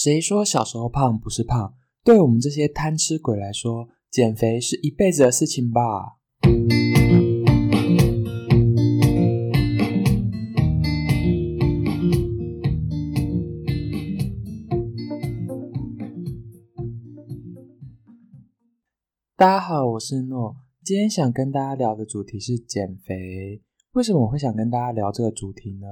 [0.00, 1.74] 谁说小时候胖不是胖？
[2.04, 6.18] 对我们这些贪吃鬼来说，减肥是一辈子的事情吧。
[19.34, 20.54] 大家好，我是诺，
[20.84, 23.60] 今天想跟大家聊的主题是减肥。
[23.94, 25.88] 为什么我会想跟大家聊这个主题呢？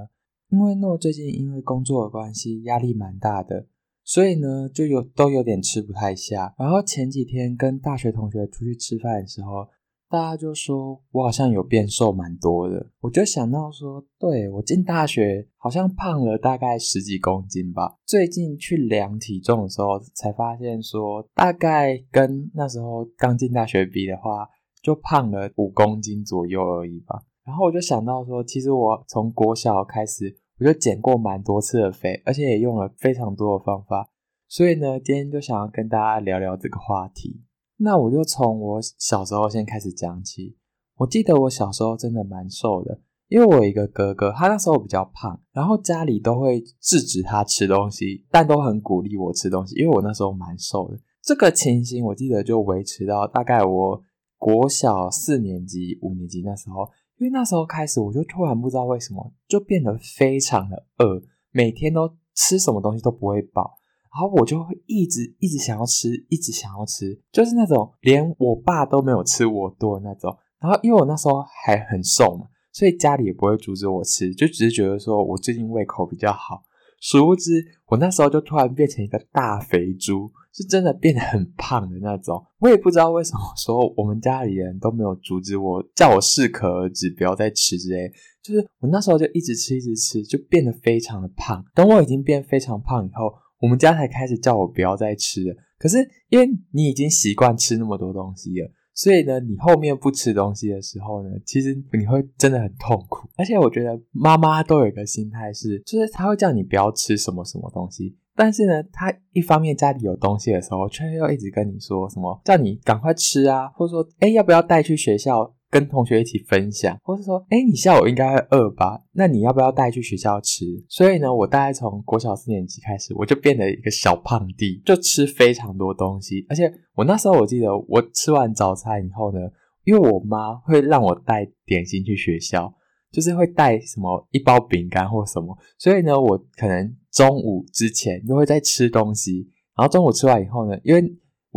[0.51, 3.67] 因为诺最近因为工作的关系，压力蛮大的。
[4.07, 6.55] 所以呢，就有都有点吃不太下。
[6.57, 9.67] 然后前几天跟大学同学出去吃饭的时候，
[10.09, 12.87] 大家就说我好像有变瘦蛮多的。
[13.01, 17.97] 我就想到说，对，我进大学好像胖了大概十几公斤吧。
[18.07, 24.49] 最近去量体重的时候，才发现说，大概跟那时候刚进大学比的话，
[24.81, 27.25] 就胖了五公斤左右而已吧。
[27.45, 30.39] 然后我就想到说，其实我从国小开始。
[30.59, 34.09] 我就减过蛮多次的肥，而且也用了非常多的方法，
[34.49, 37.43] 所以呢，今天就想要跟大家聊聊这个话题。
[37.77, 40.57] 那我就从我小时候先开始讲起。
[40.97, 42.99] 我记得我小时候真的蛮瘦的，
[43.29, 50.99] 因为我有一个哥哥，他那时候比较胖，然后家里都会制止他吃东西，但都很鼓励我吃东西，因为我那时候蛮瘦的。
[51.23, 54.01] 这个情形我记得就维持到大概我
[54.39, 56.89] 国小四年级、五年级那时候。
[57.19, 63.79] 因为那时候开始，我就突然不知道为什么就变得非常的饿，每天都吃什么东西都不会饱，
[64.13, 70.37] 然后我就会一直一直想要吃，一直想要吃，就是那种连我爸都没有吃我多的那种。
[70.59, 76.63] 然后因为我那时候还很瘦嘛，所以家里也不会阻止我吃，就只是觉得说我最近胃口比较好。
[77.01, 80.31] 殊不知，我那时候就突然变成一个大肥猪。
[80.57, 88.11] 是真的变得很胖的那种，我也不知道为什么说我们家里人都没有阻止我，叫我适可而止，不要再吃之类。
[88.43, 91.63] 就是我那时候就一直吃，一直吃，就变得非常的胖。
[91.75, 93.31] 等我已经变非常胖以后，
[93.61, 95.55] 我们家才开始叫我不要再吃了。
[95.79, 95.99] 可是
[96.31, 103.29] 因为你已经习惯吃那么多东西了，所以呢，你后面不吃东西的时候呢，其实你会真的很痛苦。
[103.37, 108.17] 而且我觉得妈妈都有一个心态是，就是她会叫你不要吃什么什么东西。
[108.35, 119.03] 但是呢，他一方面家里有东西的时候，却又一直跟你说什么，叫你赶快吃啊，或者说，诶，要不要带去学校跟同学一起分享，或是说，诶，你下午应该会饿吧？
[119.13, 120.65] 那你要不要带去学校吃？
[120.89, 126.47] 所以呢，我大概从国小四年级开始，我就变得一个小胖弟，就吃非常多东西。
[126.49, 129.41] 而且我那时候我记得，我吃完早餐以后呢，
[129.85, 132.73] 因为我妈会让我带点心去学校。
[133.13, 141.01] 就是会带什么一包饼干或什么，所以呢，我可能中午之前又会在吃东西，然后中午吃完以后呢，因为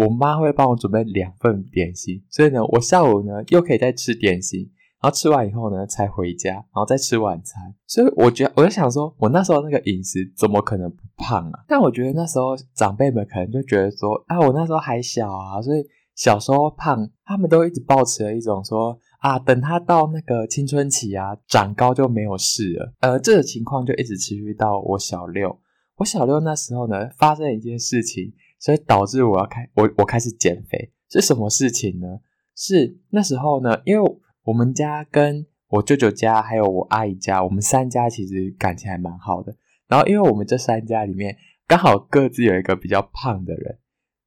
[0.03, 4.61] 我妈会帮我准备两份点心，所以呢，我下午呢又可以再吃点心，
[5.01, 7.73] 然后吃完以后呢才回家，然后再吃晚餐。
[7.87, 11.59] 所以我觉得，我就想说，我那时候那个饮食怎么可能不胖啊？
[11.67, 15.85] 但我觉得那时候长辈们可能就觉得说，啊，我那时候还小啊，所以
[16.15, 18.97] 小时候胖，他们都一直抱持了一种说。
[19.19, 22.93] 啊，等他到那个青春期啊，长高就没有事了。
[23.01, 25.59] 呃，这个情况就一直持续到我小六。
[25.97, 30.91] 我小六那时候呢，发生了一件事情，所以导致我要开我我开始减肥。
[31.09, 32.19] 是什么事情呢？
[32.55, 39.55] 是那时候呢，因为我们家跟我舅舅家还有我阿姨家，我们三家其实感情还蛮好的。
[39.87, 43.79] 然后因为我们这三家里面刚好各自有一个比较胖的人，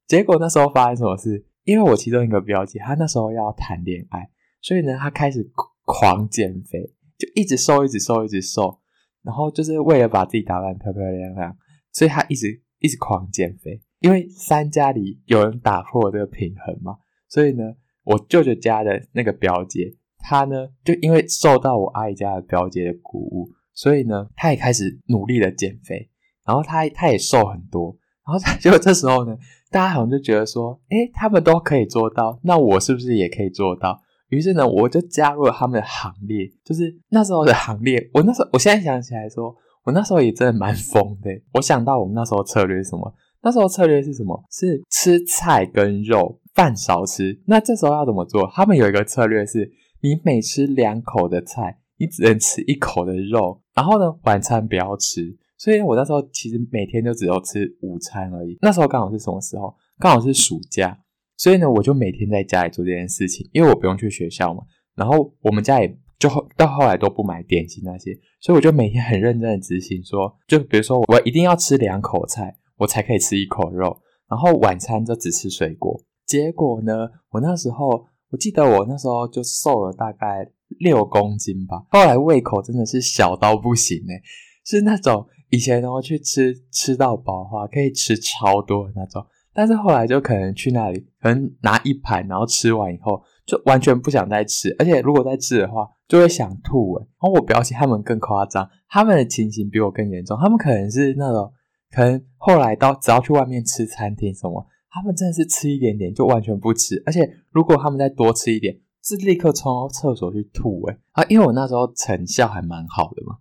[0.07, 1.45] 结果那时候发生什么事？
[1.63, 4.29] 因为我其中一个表姐，她那时候要谈恋爱。
[4.61, 5.49] 所以呢，她开始
[5.85, 8.81] 狂减肥，就一直瘦，一直瘦，一直瘦，
[9.21, 11.57] 然后就是为了把自己打扮漂漂亮亮，
[11.93, 13.81] 所以她一直一直狂减肥。
[14.03, 16.97] 因为三家里有人打破这个平衡嘛，
[17.29, 17.63] 所以呢，
[18.03, 26.09] 我舅舅家的那个表姐，她呢就因为受到我阿姨家的表姐的鼓舞，所以呢，她也开始努力的减肥，
[26.45, 27.95] 然后她她也瘦很多，
[28.27, 29.37] 然后结果这时候呢，
[29.71, 34.01] 大家好像就觉得说，诶，他们都可以做到，那我是不是也可以做到？
[34.27, 38.09] 于是呢，我就加入了他们的行列，就是那时候的行列。
[38.13, 41.31] 我那时候，我现在想起来说，我那时候也真的蛮疯的。
[41.53, 43.13] 我想到我们那时候策略是什么？
[43.43, 44.43] 那时候策略是什么？
[44.49, 47.41] 是吃菜跟肉，饭少吃。
[47.45, 48.49] 那这时候要怎么做？
[48.53, 49.69] 他们有一个策略是，
[50.01, 53.61] 你每吃两口的菜，你只能吃一口的肉。
[53.75, 55.37] 然后呢，晚餐不要吃。
[55.57, 58.57] 所以我那时候其实每天就只有吃午餐而已。
[58.61, 59.75] 那时候刚好是什么时候？
[59.99, 60.97] 刚好是暑假。
[61.35, 64.63] 所以呢，我就每天在家里做这件事情，因为我不用去学校嘛。
[64.95, 76.01] 然后我们家也就到后来都不买点心那些，所以我就每天很认真的执行说，就比如说我一定要吃两口菜，我才可以吃一口肉，然后晚餐就只吃水果。
[76.25, 80.49] 结果呢，我那时候我记得我那时候就瘦了大概
[80.79, 81.85] 六公斤吧。
[81.89, 84.21] 后来胃口真的是小到不行诶，
[84.65, 89.25] 是那种以前然后去吃吃到饱的话，可以吃超多那种。
[89.55, 97.01] 但是后来就可能去那里，可能拿一盘，然后吃完以后就完全不想再吃，而且如果再吃的话，就会想吐诶。
[97.01, 101.53] 然后我表姐他们更夸张，他们的情形比我更严重，他们可能是那种，
[101.93, 110.97] 可能后来到只要去外面吃餐厅什么，他们真的是吃一点点就完全不吃，而且如果他们再多吃一点，是立刻冲到厕所去吐诶。
[111.11, 113.37] 啊，因为我那时候成效还蛮好的嘛，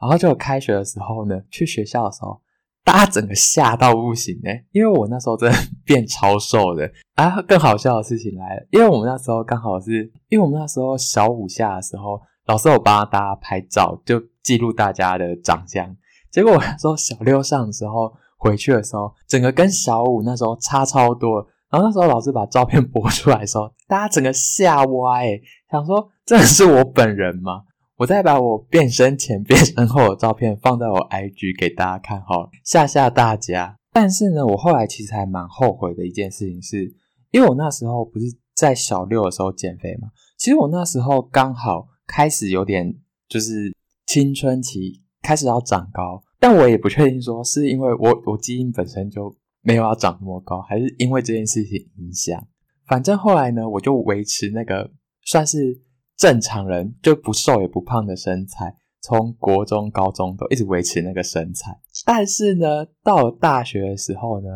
[0.00, 2.40] 然后就开学的时候呢，去学校的时候。
[2.82, 7.40] 大家整个吓到不行诶，因为我那时候真的变超瘦的啊！
[7.42, 15.94] 更好笑的事情来了，因为我们那时候刚好是，因为我们那时候小五下的时候，老师有帮大家拍照，就记录大家的长相。
[16.30, 21.46] 结果我那时候小六上的时候回去的时候，整个跟小五那时候差超多。
[21.70, 27.62] 然后那时候老师把照片播出来的时候，大家整个吓歪，诶，想说这是我本人吗？
[27.96, 33.76] 我再把我变身前、变身后的照片放在我 IG 给大家看，好了，吓吓大家。
[33.92, 36.92] 但是呢，我后来其实还蛮后悔的一件事情是，
[37.30, 42.96] 因为我那时候不是在小六的时候减肥嘛，其实我那时候刚好开始有点
[43.28, 43.72] 就是
[44.06, 52.46] 青春期，开始要长高，但我也不确定说是因为我我基因本身就没有要长那么高，还是因为这件事情影响。
[52.86, 54.90] 反正后来呢，我就维持那个
[55.24, 55.82] 算是。
[56.16, 61.74] 正常人就不瘦也不胖的身材，从国中、高中都一直维持那个身材。
[62.04, 64.48] 但是呢，到了大学的时候呢，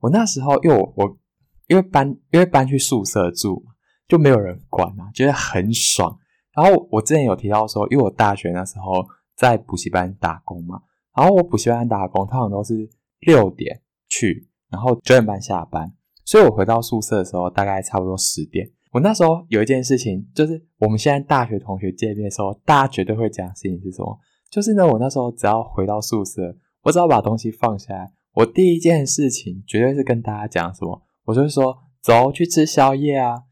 [0.00, 1.18] 我那时候因为我
[1.68, 3.64] 因为搬因为搬去宿舍住，
[4.06, 6.14] 就没有人管啊，觉得很爽。
[6.54, 9.02] 然后我之前有提到说，因为我大学那时候
[9.36, 10.80] 在补习班打工嘛，
[11.14, 12.88] 然后我补习班打工通常都是
[13.20, 15.92] 六点去，然后九点半下班，
[16.24, 18.70] 所以我回到宿舍的时候大概差不多十点。
[18.92, 24.18] 我那时候有一件事情，就是我们现在大学同学见面的时候，大家绝对会讲的事情是什么？
[24.50, 31.02] 就是呢，我那时候只要回到宿舍，我只要把东西放下来，我第一件事情绝对是跟大家讲什么？
[31.24, 33.42] 我就是说，走去吃宵夜啊！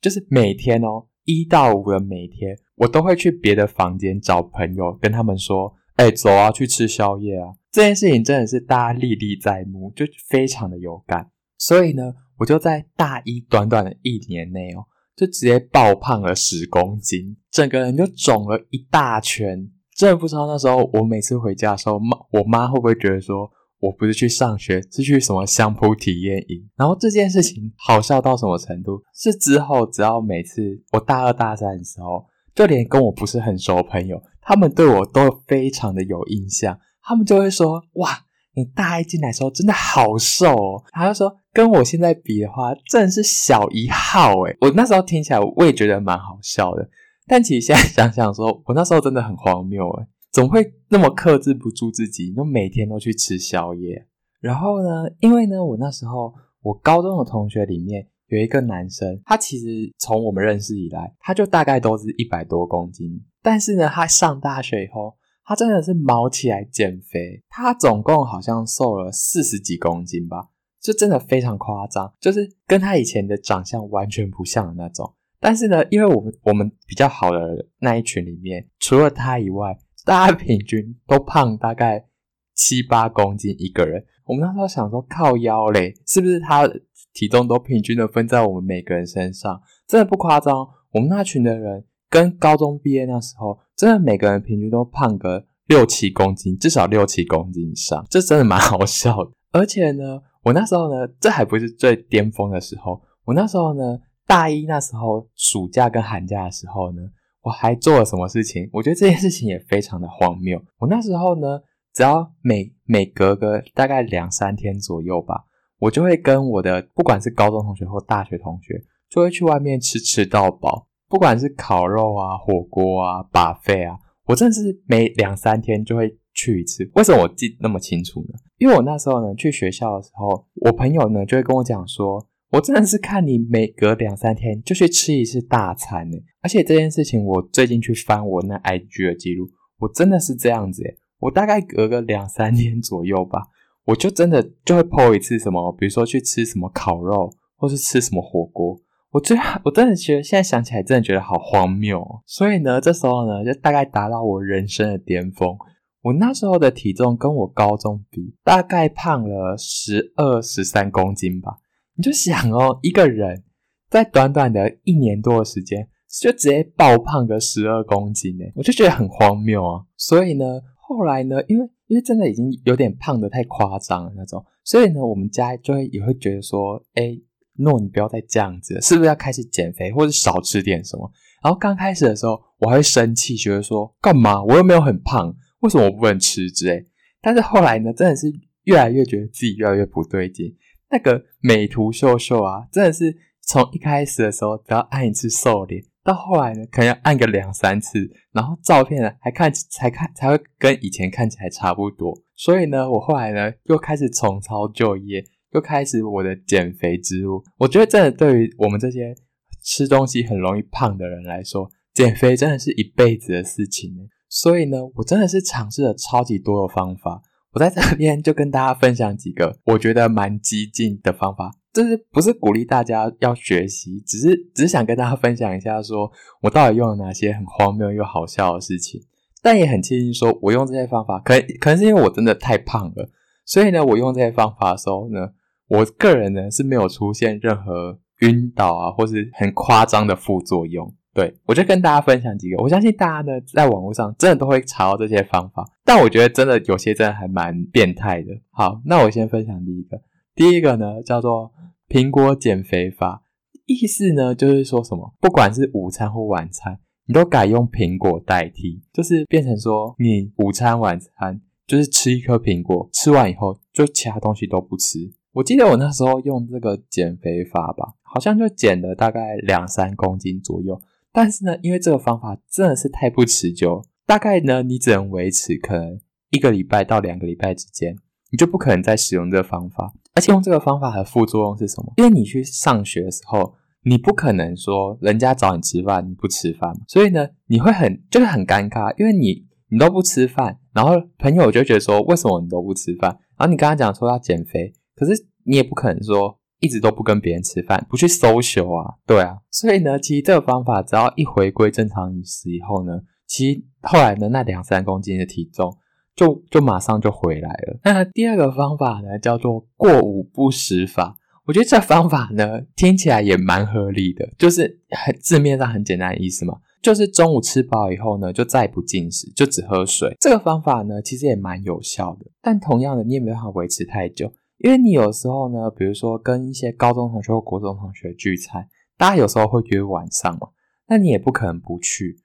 [0.00, 7.54] 就是每天哦，一到五的每天，我都会去别的房间找朋友，跟他们说，哎，走啊，去吃宵夜啊！
[7.70, 11.30] 这件事情真的是大家历历在目，就非常的有感。
[11.58, 14.84] 所以呢，我就在大一短短的一年内哦。
[15.16, 19.70] 就直接爆胖了十公斤，整个人就肿了一大圈。
[19.96, 23.48] 真的不知道那时候我每次回家的时候，妈我妈会不会觉得说
[23.86, 26.68] 我不是去上学，是去什么相扑体验营？
[26.76, 29.02] 然后这件事情好笑到什么程度？
[29.14, 38.20] 是之后只要每次我大二大三的时候，就连跟我不是很熟的朋友，他们对我都非常的有印象，他们就会说哇。
[38.56, 44.56] 你大一进来的时候真的好瘦哦，他就说跟我现在比的话，真的是小一号诶。
[44.60, 46.88] 我那时候听起来我也觉得蛮好笑的，
[47.26, 50.06] 但其实现在想想说，我那时候真的很荒谬诶，
[50.42, 54.06] 么会那么克制不住自己，就每天都去吃宵夜？
[54.40, 56.32] 然后呢，因为呢，我那时候
[56.62, 65.14] 我高中的同学里面有一个男生，他其实从我们认识以来，他就大概都是一百多公斤，但是呢，他上大学以后。
[65.46, 70.48] 他真的是毛起来减肥，他总共好像瘦了四十几公斤吧，
[70.80, 75.14] 就真的非常夸张，就是跟他以前的长相完全不像的那种。
[75.38, 82.06] 但是呢，因为我们我们比较好的那一群里面，除了他以外，大家平均都胖大概
[82.54, 84.04] 七八公斤一个人。
[84.26, 86.68] 我们那时候想说靠腰嘞，是不是他
[87.12, 89.60] 体重都平均的分在我们每个人身上？
[89.86, 91.84] 真的不夸张，我们那群的人。
[92.10, 99.32] 跟高中毕业那时候，真的每个人平均都胖个六七公斤，至少六七公斤以上，这真的蛮好笑的。
[99.50, 103.02] 而且呢，我那时候呢，这还不是最巅峰的时候。
[103.24, 107.02] 我那时候呢，大一那时候暑假跟寒假的时候呢，
[107.44, 108.68] 我还做了什么事情？
[108.72, 110.60] 我觉得这件事情也非常的荒谬。
[110.78, 111.60] 我那时候呢，
[111.92, 115.44] 只要每每隔个大概两三天左右吧，
[115.78, 120.88] 我就会跟我的不管是高中同学或大学同学，就会去外面吃吃到饱。
[121.06, 123.96] 不管是烤肉啊、火锅啊、把费啊，
[124.26, 126.90] 我真的是每两三天就会去一次。
[126.94, 128.38] 为什么我记那么清楚呢？
[128.58, 136.16] 因为我那时候呢去学校的时候，我朋友呢就会跟我讲说，我真的是看你每隔两三天就去吃一次大餐呢。
[136.40, 139.48] 而且这件事情，我最近去翻我那 IG 的记录，
[139.80, 140.96] 我真的是这样子诶。
[141.18, 143.42] 我大概隔个两三天左右吧，
[143.86, 148.78] 我就真的就会 po 一次什么，比如说去吃什么烤肉，或是吃什么火锅。
[149.10, 152.22] 我最我真的觉得现在想起来，真的觉得好荒谬哦。
[152.24, 155.56] 所以呢，这时候呢，就大概达到我人生的巅峰。
[156.02, 161.56] 我那时候的体重跟我高中比，大概胖了十二、十三公斤吧。
[161.96, 163.44] 你就想哦，一个人
[163.88, 165.88] 在短短的一年多的时间，
[166.20, 169.84] 就直接爆胖个十二公斤呢，我就觉得很荒谬啊。
[169.96, 170.44] 所以呢，
[170.76, 177.16] 后来呢，因为因为真的已经有点胖得太夸张了那种，所以呢，我们家就会也会觉得说，哎，
[177.58, 181.08] 诺，你不要再这样子了，是不是要开始减肥，或者少吃点什么？
[181.44, 184.42] 然后刚开始的时候，我还会生气，觉得说，干嘛？
[184.42, 186.86] 我又没有很胖，为什么我不能吃之类？
[187.20, 188.32] 但是后来呢，真的是
[188.64, 190.56] 越来越觉得自己越来越不对劲。
[190.90, 195.82] 那个美图秀秀啊，真的是从一开始的时候，只要按一次瘦脸。
[196.04, 197.98] 到后来呢，可能要按个两三次，
[198.32, 202.14] 然后照片呢还看才看才会跟以前看起来差不多。
[202.36, 205.24] 所以呢，我后来呢又开始重操旧业，
[205.54, 207.42] 又开始我的减肥之路。
[207.56, 209.14] 我觉得真的对于我们这些
[209.62, 213.90] 吃东西很容易胖的人来说，减肥真的是一辈子的事情。
[214.28, 217.22] 所以呢，我真的是尝试了超级多的方法。
[217.54, 221.52] 我在这边就跟大家分享几个我觉得蛮激进的方法。
[221.72, 226.08] 就是不是鼓励大家要学习，只是只是想跟大家分享一下，说
[226.42, 229.00] 我到底用了哪些很荒谬又好笑的事情。
[229.42, 233.10] 但也很庆幸说，我用这些方法，可能可能是因为我真的太胖了，
[233.44, 235.30] 所以呢，我用这些方法的时候呢，
[235.66, 240.94] 我个人呢是没有出现任何晕倒啊，或是很夸张的副作用。
[241.14, 248.28] 对，我就跟大家分享几个，我相信大家呢在网络上真的都会查到这些方法，但我觉得真的有些真的还蛮变态的。
[248.50, 250.00] 好，那我先分享第一个，
[250.34, 251.52] 第一个呢叫做。
[251.86, 253.22] 苹果减肥法，
[253.66, 264.98] 意思呢就是说什么，不管是午餐或晚餐，你都改用苹果代替，就是变成说你午餐晚餐就是吃一颗苹果，吃完以后就其他东西都不吃。
[265.34, 270.80] 我记得我那时候用这个减肥法吧，好像就减了大概两三公斤左右。
[271.14, 277.96] 但是呢，因为这个方法真的是太不持久，大概呢你只能维持可能一个礼拜到两个礼拜之间，
[278.32, 279.94] 你就不可能再使用这个方法。
[280.14, 281.92] 而且用这个方法的副作用是什么？
[281.98, 283.54] 因为你去上学的时候，
[283.84, 293.10] 你不可能说人家找你吃饭你不吃饭，所以呢，你会很就是很尴尬，因为你你都不吃饭，然后朋友就觉得说为什么你都不吃饭？
[293.36, 305.76] 然后你刚刚讲说要减肥，可是你也不可能说一直都不跟别人吃饭，不去 social 啊，对啊，所以呢，其实这个方法只要一回归正常饮食以后呢，其实后来的那两三公斤的体重。
[306.16, 307.80] 就就马上就回来了。
[307.82, 311.16] 那第二个方法呢，叫做过午不食法。
[311.44, 320.16] 我觉得这方法呢，听起来也蛮合理的，就是很字面上很简单的意思嘛，就是中午吃饱以后呢，就再不进食，就只喝水。
[320.20, 330.48] 这个方法呢，其实也蛮有效的，但同样的，你也没办法维持太久，因为你有时候呢，比如说跟一些高中同学或国中同学聚餐，大家有时候会约晚上嘛，
[330.88, 332.20] 那你也不可能不去，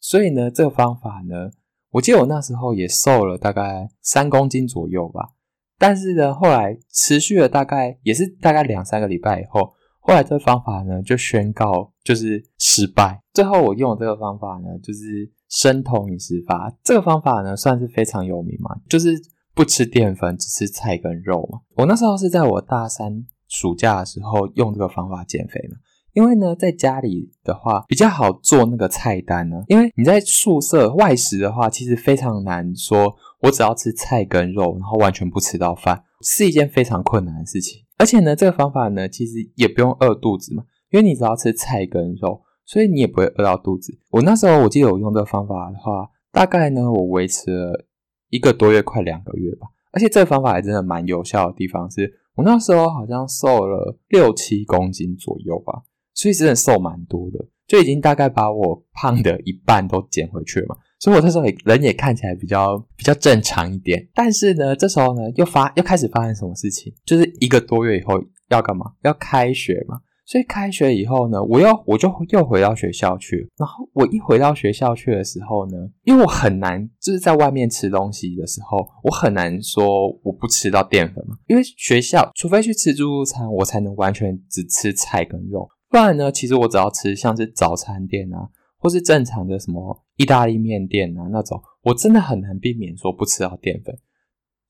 [0.00, 1.50] 所以呢，这个方法呢。
[1.92, 5.34] 我记得我那时候也瘦了大概三公斤左右吧，
[5.78, 13.22] 但是呢，后来持续了大概也是大概两三个礼拜以后，后来这个方法呢就宣告就是失败。
[13.34, 19.14] 最后我用的这个方法呢就是生酮饮食法，这个方法呢算是非常有名嘛，就是
[19.54, 21.60] 不吃淀粉，只吃菜跟肉嘛。
[21.76, 25.76] 我那时候是在我大三暑假的时候用这个方法减肥嘛。
[26.14, 29.62] 因为呢，在家里的话比较好做那个菜单呢。
[29.68, 37.82] 因为你在宿舍外食的话，其实非常难说，我只要吃菜跟肉，然后完全不吃到饭，是一件非常困难的事情。
[37.96, 43.98] 而且呢，这个方法呢，其实也不用饿肚子嘛，因为你只要吃菜跟肉，所以你也不会饿到肚子。
[44.10, 47.86] 我那时候我记得我用这个方法的话，大概呢，我维持了
[48.32, 49.68] 一个多月，快两个月吧。
[49.92, 55.82] 而且这个方法还真的蛮有效的地方是，我那时候好像瘦了六七公斤左右吧。
[56.14, 60.76] 所以真的瘦蛮多的，就已经大概把我胖的一半都减回去了嘛。
[60.98, 64.06] 所以我那时候也人也看起来比较比较正常一点。
[64.14, 66.92] 但是呢，这时候呢又发又开始发生什么事情？
[67.06, 68.92] 就是一个多月以后要干嘛？
[69.02, 70.00] 要开学嘛。
[70.24, 73.50] 所以开学以后呢，我又我就又回到学校去。
[73.58, 81.36] 然后我一回到学校去的时候呢，因为我很难就是在外面吃东西的时候，我很难说我不吃到淀粉嘛。
[81.48, 85.68] 因为学校除非去吃自助餐，我才能完全只吃菜跟肉。
[85.90, 88.48] 不然呢，其实我只要吃像是早餐店啊，
[88.78, 93.94] 或是正常的什么意大利面店啊那种，我真的很难避免说不吃到淀粉。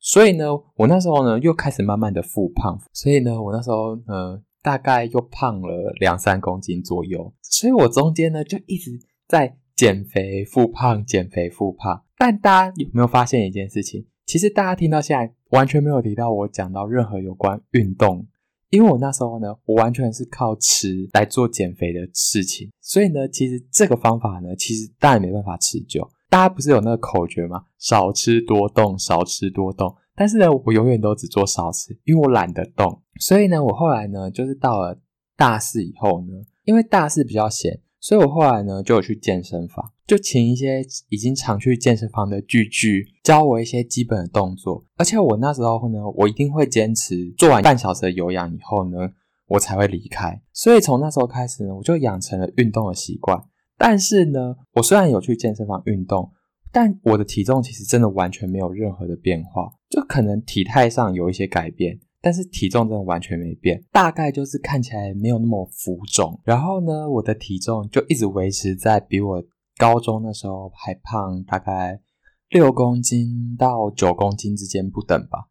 [0.00, 7.34] 所以呢，我那时候呢又开始慢慢的复胖，所以呢，我那时候呢大概又胖了两三公斤左右。
[7.42, 8.92] 所以我中间呢就一直
[9.28, 12.04] 在减肥复胖，减肥复胖。
[12.16, 14.06] 但大家有没有发现一件事情？
[14.24, 18.26] 其实大家听到现在完全没有提到我讲到任何有关运动。
[18.70, 26.08] 因为我那时候呢，我完全是靠吃来做减肥的事情，所以呢，其实这个方法呢，其实当然没办法持久。
[26.30, 27.64] 大家不是有那个口诀吗？
[27.76, 29.94] 少吃多动，少吃多动。
[30.14, 33.02] 但是呢，我永远都只做少吃，因为我懒得动。
[33.20, 35.00] 所以呢，我后来呢，就是到了
[35.36, 36.32] 大四以后呢，
[36.64, 39.92] 因为大四比较闲，所以我后来呢就有去健身房。
[40.06, 44.84] 就请一些已经常去健身房的巨巨教我一些基本的动作。
[44.96, 48.98] 而且我那时候呢，我一定会坚持做完半小时的有氧以后呢，
[49.46, 50.42] 我才会离开。
[50.52, 53.42] 所以从那时候开始呢，我就养成了运动的习惯。
[53.78, 56.30] 但是呢，我虽然有去健身房运动，
[56.70, 62.00] 但我的体重其实真的完全没有任何的变化，就可能体态上有一些改变。
[62.24, 66.40] 但是体重真的完全没变，大概就是看起来没有那么浮肿。
[66.44, 69.44] 然后呢，我的体重就一直维持在比我
[69.76, 72.00] 高中的时候还胖大概
[72.48, 75.48] 六公斤到九公斤之间不等吧。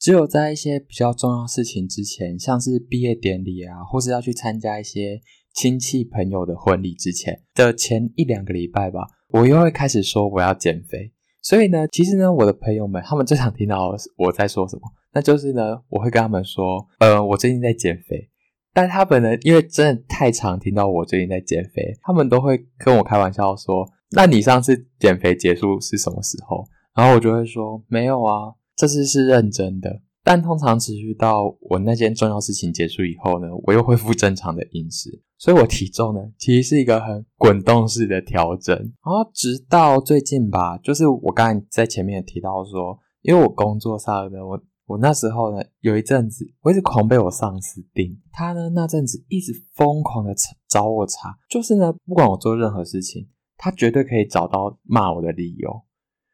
[0.00, 5.20] 只有在一些比较重要事情之前，像是毕业典礼啊，或是要去参加一些
[5.54, 11.12] 亲戚朋友的婚礼之前的前一两个礼拜吧，我又会开始说我要减肥。
[11.44, 14.82] 所以呢，其实呢，我的朋友们他们最想听到 我在说什么。
[15.12, 18.30] 那就是呢，我会跟他们说，呃，我最近在减肥。
[18.72, 23.86] 但他们呢，因为真的太常听到我最近在减肥，他们都会跟我开玩笑说
[24.16, 26.64] ：“那你上次减肥结束是什么时候？”
[26.96, 35.22] 然后我就会说：“没有啊，这次是认真的。”但通常持续到我那件重要事情结束以后呢，我又恢复正常的饮食。
[35.38, 38.74] 所以我体重呢，其实是一个很滚动式的调整。
[38.76, 44.60] 然后直到最近吧，就是我刚才在前面也提到说，因为我工作上的我。
[44.86, 50.34] 我那时候呢，有一阵子我一直狂被我上司盯，他呢那阵子一直疯狂的
[50.68, 53.26] 找我茬，就是呢不管我做任何事情，
[53.56, 55.70] 他绝对可以找到骂我的理由，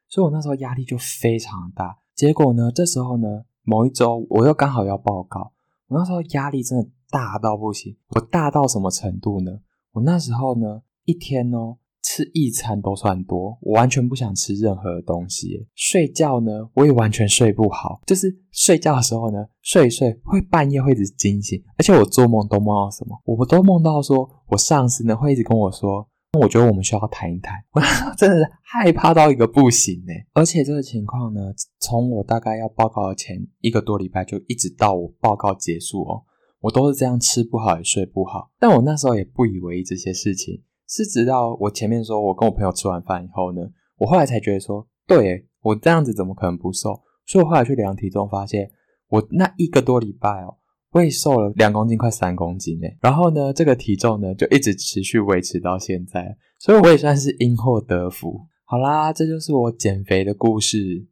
[0.09, 1.99] 所以我那时候压力就非常大。
[2.17, 5.53] 结果呢，这时候呢，某一周我又刚好要报告，
[5.87, 9.53] 我那时候压力真的大到不行，我大到什么程度呢？
[9.93, 11.77] 我那时候呢，一天哦。
[12.03, 15.69] 吃一餐都算多，我完全不想吃任何东西。
[15.77, 23.17] 睡觉呢，我也完全睡不好，就是睡觉的时候呢，睡一睡会半夜会一直惊醒，而且我做梦都梦到什么？
[23.25, 26.09] 我都梦到说我上司呢会一直跟我说，
[26.39, 27.57] 我觉得我们需要谈一谈。
[27.73, 27.81] 我
[28.17, 30.27] 真的是害怕到一个不行哎！
[30.33, 31.41] 而且这个情况呢，
[31.81, 36.23] 从我大概要报告的前一个多礼拜就一直到我报告结束哦，
[36.61, 38.51] 我都是这样吃不好也睡不好。
[38.59, 40.63] 但我那时候也不以为意这些事情。
[40.89, 43.63] 是直到我前面说，我跟我朋友吃完饭以后呢，
[43.99, 47.00] 我后来才觉得说，对，我这样子怎么可能不瘦？
[47.26, 48.71] 所以我后来去量体重，发现
[49.09, 50.57] 我那一个多礼拜哦，
[50.93, 52.97] 我也瘦了两公斤，快三公斤诶。
[53.00, 58.41] 然后呢，这个体重呢就一直持续维持到现在，所以我也算是因祸得福。
[58.65, 61.07] 好啦，这就是我减肥的故事。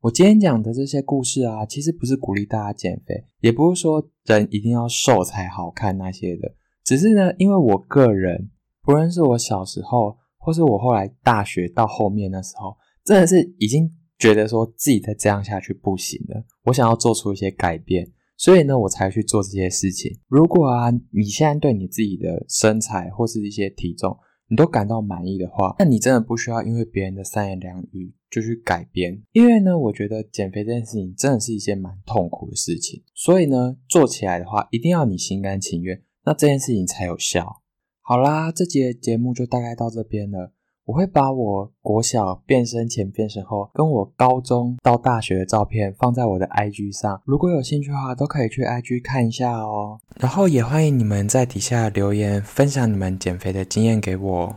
[0.00, 8.50] 我今天讲的这些故事啊，其实不是鼓励大家减肥，也不是说人一定要瘦才好看那些的，只是呢，因为我个人。
[8.86, 20.18] 不论是我小时候，或是我后来大学到后面那时候，真的是已经觉得说自己再这样下去不行了，我想要做出一些改变，所以呢，我才去做这些事情。
[20.28, 24.16] 如果啊，你现在对你自己的身材或是一些体重，
[24.48, 29.22] 你都感到满意的话，那你真的不需要因为别人的三言两语就去改变。
[29.32, 37.62] 因为呢，我觉得减肥这件事情真的是一件蛮痛苦的事情，所以呢，做起来的话，一定要你心甘情愿，那这件事情才有效。
[38.00, 40.52] 好啦，这节节目就大概到这边了。
[40.86, 47.20] 我会把我国小变身前、变身后，跟我高中到大学的照片放在我的 IG 上。
[47.24, 49.98] 如果有兴趣的话，都可以去 IG 看一下哦。
[50.18, 54.56] 然后也欢迎你们在底下留言，分享你们减肥的经验给我。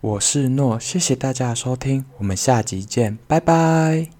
[0.00, 4.19] 我是诺，谢谢大家收听，我们下集见，拜拜。